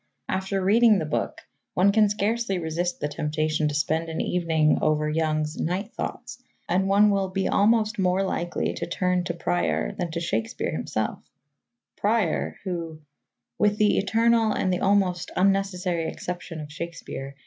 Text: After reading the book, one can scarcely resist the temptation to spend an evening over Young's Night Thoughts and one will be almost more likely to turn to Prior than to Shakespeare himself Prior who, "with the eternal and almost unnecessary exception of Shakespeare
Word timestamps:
After 0.27 0.59
reading 0.63 0.97
the 0.97 1.05
book, 1.05 1.41
one 1.75 1.91
can 1.91 2.09
scarcely 2.09 2.57
resist 2.57 2.99
the 2.99 3.07
temptation 3.07 3.67
to 3.67 3.75
spend 3.75 4.09
an 4.09 4.19
evening 4.19 4.79
over 4.81 5.07
Young's 5.07 5.57
Night 5.57 5.93
Thoughts 5.93 6.41
and 6.67 6.87
one 6.89 7.11
will 7.11 7.29
be 7.29 7.47
almost 7.47 7.99
more 7.99 8.23
likely 8.23 8.73
to 8.73 8.87
turn 8.87 9.23
to 9.25 9.35
Prior 9.35 9.91
than 9.91 10.09
to 10.09 10.19
Shakespeare 10.19 10.71
himself 10.71 11.19
Prior 11.97 12.55
who, 12.63 13.01
"with 13.59 13.77
the 13.77 13.99
eternal 13.99 14.53
and 14.53 14.73
almost 14.81 15.29
unnecessary 15.35 16.07
exception 16.07 16.59
of 16.61 16.71
Shakespeare 16.71 17.35